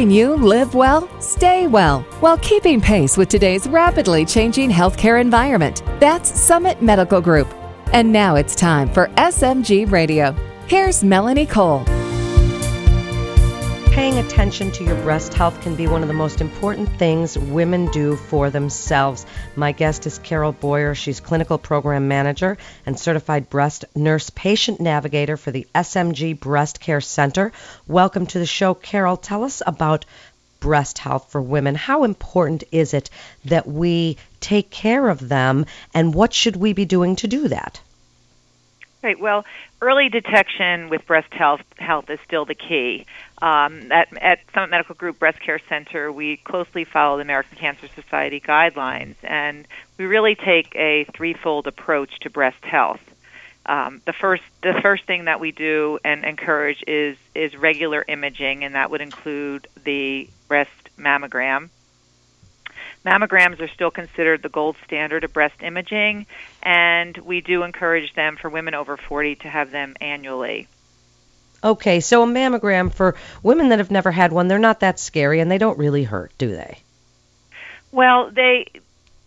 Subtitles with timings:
[0.00, 5.82] helping you live well, stay well, while keeping pace with today's rapidly changing healthcare environment.
[6.00, 7.52] That's Summit Medical Group.
[7.92, 10.32] And now it's time for SMG Radio.
[10.66, 11.84] Here's Melanie Cole.
[13.90, 17.86] Paying attention to your breast health can be one of the most important things women
[17.90, 19.26] do for themselves.
[19.56, 20.94] My guest is Carol Boyer.
[20.94, 27.00] She's clinical program manager and certified breast nurse patient navigator for the SMG Breast Care
[27.00, 27.50] Center.
[27.88, 29.16] Welcome to the show, Carol.
[29.16, 30.06] Tell us about
[30.60, 31.74] breast health for women.
[31.74, 33.10] How important is it
[33.46, 37.80] that we take care of them, and what should we be doing to do that?
[39.02, 39.18] Right.
[39.18, 39.46] Well,
[39.80, 43.06] early detection with breast health health is still the key.
[43.40, 47.88] Um, at, at Summit Medical Group Breast Care Center, we closely follow the American Cancer
[47.94, 53.00] Society guidelines, and we really take a threefold approach to breast health.
[53.64, 58.64] Um, the first the first thing that we do and encourage is is regular imaging,
[58.64, 61.70] and that would include the breast mammogram.
[63.04, 66.26] Mammograms are still considered the gold standard of breast imaging,
[66.62, 70.68] and we do encourage them for women over 40 to have them annually.
[71.62, 75.40] Okay, so a mammogram for women that have never had one, they're not that scary
[75.40, 76.78] and they don't really hurt, do they?
[77.92, 78.66] Well, they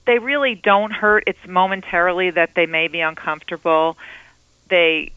[0.05, 1.23] they really don't hurt.
[1.27, 3.97] It's momentarily that they may be uncomfortable.
[4.69, 5.11] They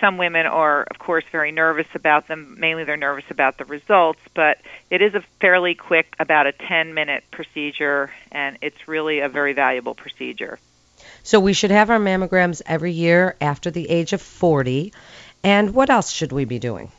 [0.00, 2.56] some women are of course very nervous about them.
[2.58, 4.58] Mainly they're nervous about the results, but
[4.90, 9.52] it is a fairly quick about a 10 minute procedure and it's really a very
[9.52, 10.58] valuable procedure.
[11.22, 14.92] So we should have our mammograms every year after the age of 40.
[15.42, 16.90] And what else should we be doing?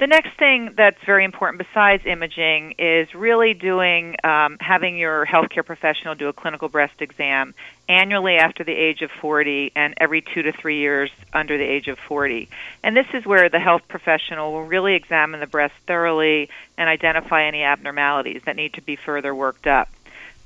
[0.00, 5.64] The next thing that's very important besides imaging is really doing um, having your healthcare
[5.64, 7.52] professional do a clinical breast exam
[7.86, 11.86] annually after the age of 40 and every two to three years under the age
[11.86, 12.48] of 40.
[12.82, 16.48] And this is where the health professional will really examine the breast thoroughly
[16.78, 19.90] and identify any abnormalities that need to be further worked up.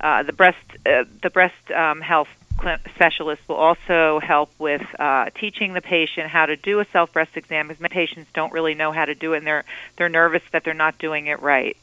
[0.00, 2.28] Uh, the breast uh, the breast um, health
[2.94, 7.36] specialist will also help with uh, teaching the patient how to do a self breast
[7.36, 9.64] exam because many patients don't really know how to do it and they're
[9.96, 11.76] they're nervous that they're not doing it right.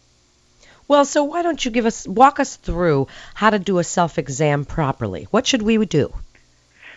[0.88, 4.18] Well, so why don't you give us walk us through how to do a self
[4.18, 5.28] exam properly?
[5.32, 6.14] What should we do?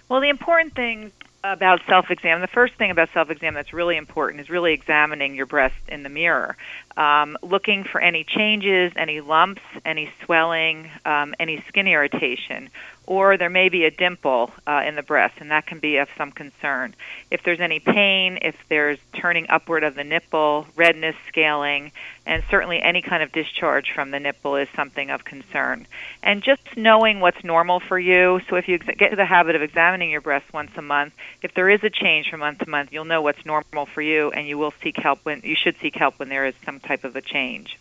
[0.08, 1.12] Well, the important thing
[1.44, 5.34] about self exam, the first thing about self exam that's really important is really examining
[5.34, 6.56] your breast in the mirror,
[6.96, 12.70] um, looking for any changes, any lumps, any swelling, um, any skin irritation
[13.06, 16.09] or there may be a dimple uh, in the breast, and that can be of
[16.16, 16.94] some concern.
[17.31, 21.92] If there's any pain, if there's turning upward of the nipple, redness, scaling,
[22.26, 25.87] and certainly any kind of discharge from the nipple is something of concern.
[26.22, 29.62] And just knowing what's normal for you, so if you get to the habit of
[29.62, 32.92] examining your breast once a month, if there is a change from month to month,
[32.92, 35.94] you'll know what's normal for you, and you will seek help when you should seek
[35.94, 37.78] help when there is some type of a change.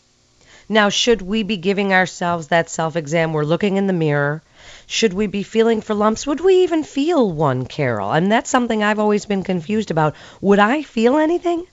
[0.70, 3.34] Now, should we be giving ourselves that self exam?
[3.34, 4.42] We're looking in the mirror
[4.88, 6.28] should we be feeling for lumps?
[6.28, 8.12] Would we even feel one, Carol?
[8.12, 10.16] And that's something I've always been confused about.
[10.42, 11.66] Would I feel anything?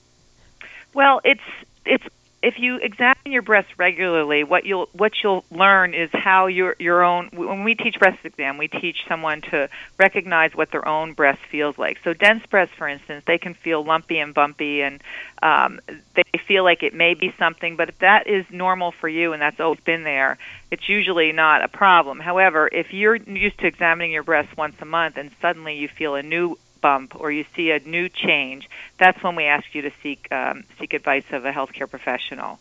[0.94, 1.40] Well, it's
[1.84, 2.04] it's
[2.42, 7.02] if you examine your breasts regularly, what you'll what you'll learn is how your your
[7.02, 7.28] own.
[7.34, 9.68] When we teach breast exam, we teach someone to
[9.98, 11.98] recognize what their own breast feels like.
[12.02, 15.02] So dense breasts, for instance, they can feel lumpy and bumpy, and
[15.42, 15.80] um,
[16.14, 17.76] they feel like it may be something.
[17.76, 20.38] But if that is normal for you and that's always been there,
[20.70, 22.20] it's usually not a problem.
[22.20, 26.14] However, if you're used to examining your breasts once a month and suddenly you feel
[26.14, 28.68] a new bump or you see a new change,
[28.98, 32.58] that's when we ask you to seek um, seek advice of a healthcare professional.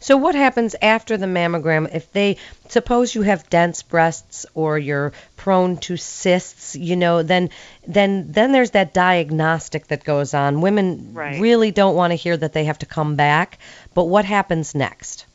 [0.00, 2.36] So what happens after the mammogram if they
[2.68, 7.50] suppose you have dense breasts or you're prone to cysts, you know, then
[7.86, 10.60] then then there's that diagnostic that goes on.
[10.60, 11.40] Women right.
[11.40, 13.58] really don't want to hear that they have to come back,
[13.94, 15.26] but what happens next?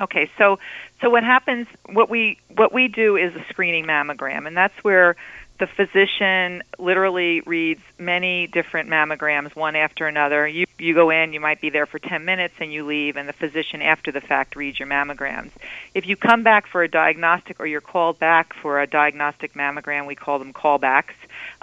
[0.00, 0.58] Okay, so
[1.00, 5.16] so what happens what we what we do is a screening mammogram and that's where
[5.58, 10.46] the physician literally reads many different mammograms one after another.
[10.46, 13.26] You you go in, you might be there for 10 minutes and you leave and
[13.26, 15.50] the physician after the fact reads your mammograms.
[15.94, 20.06] If you come back for a diagnostic or you're called back for a diagnostic mammogram,
[20.06, 21.14] we call them callbacks.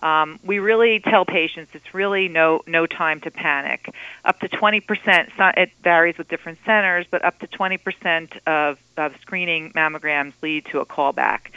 [0.02, 3.94] Um, we really tell patients it's really no no time to panic.
[4.26, 9.72] Up to 20%, it varies with different centers, but up to 20% of, of screening
[9.74, 11.52] mammograms lead to a callback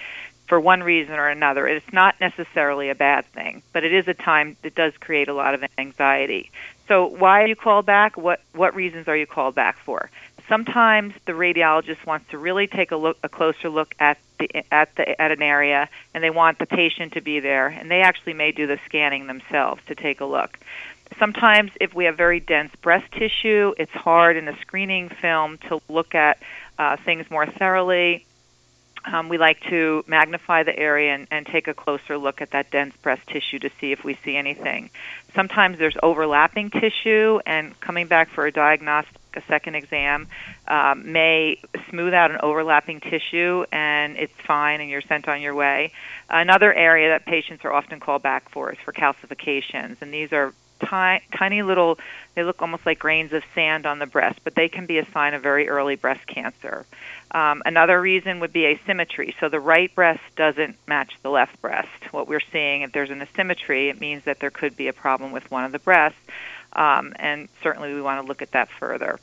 [0.46, 1.66] for one reason or another.
[1.66, 5.34] It's not necessarily a bad thing, but it is a time that does create a
[5.34, 6.50] lot of anxiety.
[6.88, 8.16] So why are you called back?
[8.16, 10.10] What what reasons are you called back for?
[10.48, 14.94] Sometimes the radiologist wants to really take a look a closer look at the at
[14.94, 18.34] the at an area and they want the patient to be there and they actually
[18.34, 20.58] may do the scanning themselves to take a look.
[21.18, 25.80] sometimes, if we have very dense breast tissue, it's hard in the screening film to
[25.88, 26.38] look at
[26.78, 28.24] uh, things more thoroughly.
[29.06, 32.70] Um, we like to magnify the area and, and take a closer look at that
[32.72, 34.90] dense breast tissue to see if we see anything.
[35.34, 40.26] Sometimes there's overlapping tissue, and coming back for a diagnostic, a second exam,
[40.66, 41.60] um, may
[41.90, 45.92] smooth out an overlapping tissue, and it's fine, and you're sent on your way.
[46.28, 50.52] Another area that patients are often called back for is for calcifications, and these are
[50.86, 51.98] tiny, tiny little,
[52.34, 55.10] they look almost like grains of sand on the breast, but they can be a
[55.12, 56.86] sign of very early breast cancer.
[57.30, 59.34] Um, another reason would be asymmetry.
[59.40, 62.12] So the right breast doesn't match the left breast.
[62.12, 65.32] What we're seeing, if there's an asymmetry, it means that there could be a problem
[65.32, 66.18] with one of the breasts,
[66.72, 69.18] um, and certainly we want to look at that further.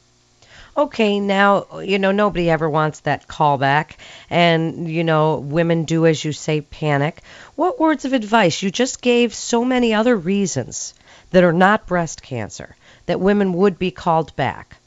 [0.75, 3.91] Okay, now, you know, nobody ever wants that callback,
[4.29, 7.21] and, you know, women do, as you say, panic.
[7.55, 8.63] What words of advice?
[8.63, 10.95] You just gave so many other reasons
[11.33, 12.75] that are not breast cancer
[13.05, 14.77] that women would be called back.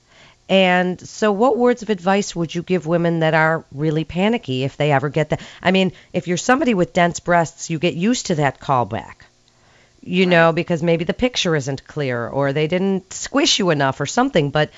[0.48, 4.76] And so, what words of advice would you give women that are really panicky if
[4.76, 5.40] they ever get that?
[5.60, 9.26] I mean, if you're somebody with dense breasts, you get used to that callback,
[10.02, 10.30] you right.
[10.30, 14.50] know, because maybe the picture isn't clear or they didn't squish you enough or something.
[14.50, 14.70] But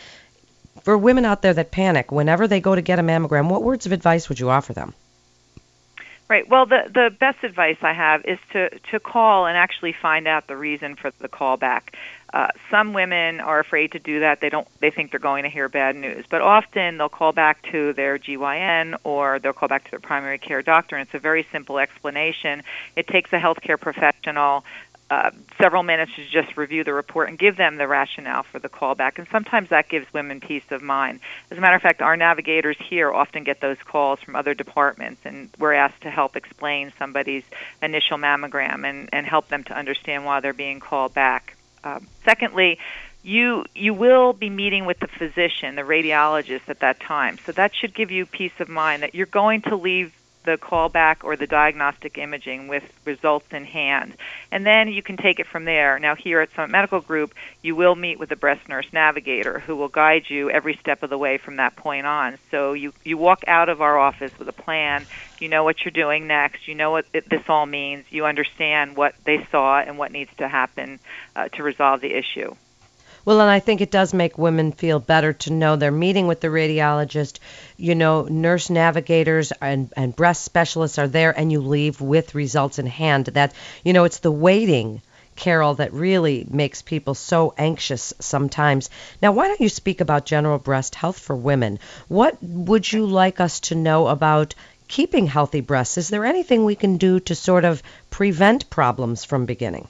[0.84, 3.84] for women out there that panic, whenever they go to get a mammogram, what words
[3.84, 4.94] of advice would you offer them?
[6.28, 6.46] Right.
[6.46, 10.46] Well, the the best advice I have is to to call and actually find out
[10.46, 11.94] the reason for the callback.
[12.30, 14.42] Uh, some women are afraid to do that.
[14.42, 14.69] They don't.
[14.80, 16.26] They think they're going to hear bad news.
[16.28, 20.36] But often they'll call back to their GYN or they'll call back to their primary
[20.36, 22.62] care doctor, and it's a very simple explanation.
[22.94, 24.66] It takes a healthcare professional
[25.10, 28.69] uh, several minutes to just review the report and give them the rationale for the
[28.69, 29.19] callback.
[29.19, 31.20] And sometimes that gives women peace of mind.
[31.50, 35.22] As a matter of fact, our navigators here often get those calls from other departments,
[35.25, 37.44] and we're asked to help explain somebody's
[37.81, 41.56] initial mammogram and, and help them to understand why they're being called back.
[41.82, 42.78] Uh, secondly,
[43.22, 47.38] you you will be meeting with the physician, the radiologist at that time.
[47.44, 50.12] So that should give you peace of mind that you're going to leave
[50.48, 54.14] the callback or the diagnostic imaging with results in hand.
[54.50, 55.98] And then you can take it from there.
[55.98, 59.76] Now, here at Summit Medical Group, you will meet with a breast nurse navigator who
[59.76, 62.38] will guide you every step of the way from that point on.
[62.50, 65.04] So you, you walk out of our office with a plan.
[65.38, 66.66] You know what you're doing next.
[66.66, 68.06] You know what it, this all means.
[68.08, 70.98] You understand what they saw and what needs to happen
[71.36, 72.54] uh, to resolve the issue.
[73.24, 76.40] Well, and I think it does make women feel better to know they're meeting with
[76.40, 77.38] the radiologist.
[77.76, 82.78] You know, nurse navigators and, and breast specialists are there, and you leave with results
[82.78, 83.26] in hand.
[83.26, 83.52] That,
[83.84, 85.02] you know, it's the waiting.
[85.36, 88.90] Carol, that really makes people so anxious sometimes.
[89.22, 91.78] Now, why don't you speak about general breast health for women?
[92.08, 94.56] What would you like us to know about
[94.88, 95.96] keeping healthy breasts?
[95.96, 99.86] Is there anything we can do to sort of prevent problems from beginning?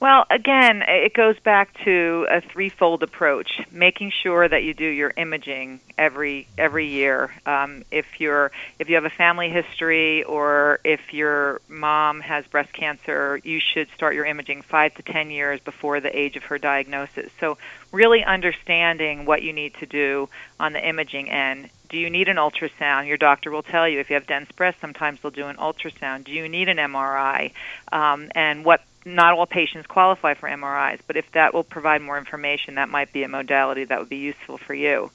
[0.00, 5.12] Well, again, it goes back to a threefold approach: making sure that you do your
[5.16, 7.34] imaging every every year.
[7.46, 12.72] Um, if you're if you have a family history or if your mom has breast
[12.72, 16.58] cancer, you should start your imaging five to ten years before the age of her
[16.58, 17.32] diagnosis.
[17.40, 17.58] So,
[17.90, 20.28] really understanding what you need to do
[20.60, 21.70] on the imaging end.
[21.88, 23.08] Do you need an ultrasound?
[23.08, 24.80] Your doctor will tell you if you have dense breasts.
[24.80, 26.24] Sometimes they'll do an ultrasound.
[26.24, 27.50] Do you need an MRI?
[27.90, 32.18] Um, and what not all patients qualify for MRIs, but if that will provide more
[32.18, 35.10] information, that might be a modality that would be useful for you.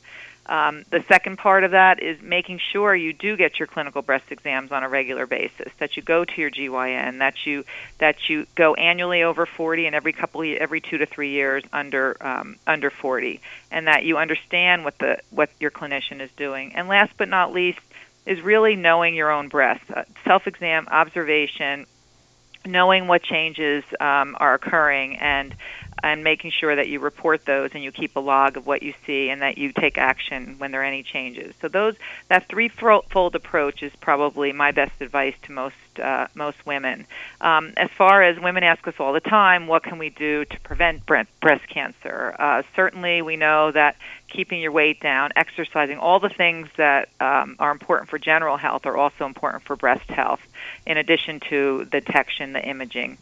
[0.45, 4.25] Um, the second part of that is making sure you do get your clinical breast
[4.29, 5.71] exams on a regular basis.
[5.79, 7.19] That you go to your GYN.
[7.19, 7.63] That you
[7.99, 12.17] that you go annually over 40 and every couple every two to three years under
[12.19, 13.39] um, under 40,
[13.71, 16.75] and that you understand what the what your clinician is doing.
[16.75, 17.79] And last but not least
[18.25, 19.83] is really knowing your own breast.
[19.93, 21.85] Uh, self exam, observation,
[22.65, 25.55] knowing what changes um, are occurring and
[26.01, 28.93] and making sure that you report those and you keep a log of what you
[29.05, 31.53] see and that you take action when there are any changes.
[31.61, 31.95] So those
[32.29, 37.05] that threefold approach is probably my best advice to most uh, most women.
[37.39, 40.59] Um, as far as women ask us all the time, what can we do to
[40.61, 42.35] prevent breast cancer?
[42.39, 43.97] Uh, certainly, we know that
[44.29, 48.85] keeping your weight down, exercising, all the things that um, are important for general health
[48.85, 50.41] are also important for breast health.
[50.87, 53.17] In addition to the detection, the imaging.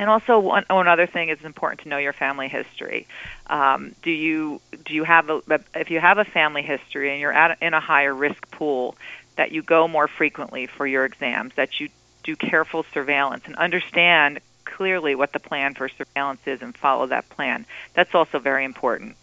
[0.00, 3.06] And also, one, one other thing is important to know your family history.
[3.48, 5.42] Um, do you do you have a
[5.74, 8.96] if you have a family history and you're at, in a higher risk pool,
[9.36, 11.90] that you go more frequently for your exams, that you
[12.22, 17.28] do careful surveillance and understand clearly what the plan for surveillance is and follow that
[17.28, 17.66] plan.
[17.92, 19.16] That's also very important.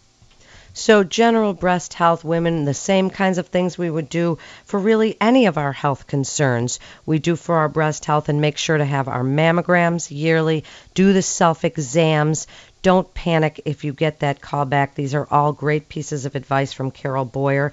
[0.78, 5.16] So, general breast health, women, the same kinds of things we would do for really
[5.20, 6.78] any of our health concerns.
[7.04, 10.62] We do for our breast health and make sure to have our mammograms yearly,
[10.94, 12.46] do the self exams.
[12.80, 14.94] Don't panic if you get that call back.
[14.94, 17.72] These are all great pieces of advice from Carol Boyer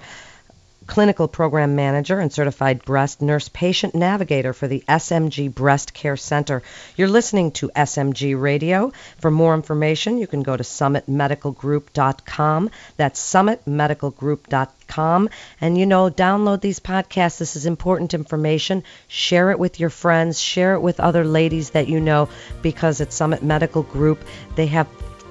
[0.86, 6.62] clinical program manager and certified breast nurse patient navigator for the SMG Breast Care Center.
[6.96, 8.92] You're listening to SMG Radio.
[9.18, 12.70] For more information, you can go to summitmedicalgroup.com.
[12.96, 15.30] That's summitmedicalgroup.com.
[15.60, 17.38] And you know, download these podcasts.
[17.38, 18.84] This is important information.
[19.08, 22.28] Share it with your friends, share it with other ladies that you know
[22.62, 24.24] because at Summit Medical Group,
[24.54, 24.86] they have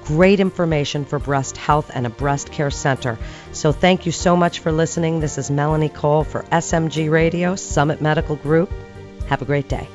[0.06, 3.18] great information for breast health and a breast care center.
[3.52, 5.20] So thank you so much for listening.
[5.20, 8.70] This is Melanie Cole for SMG Radio, Summit Medical Group.
[9.28, 9.88] Have a great day.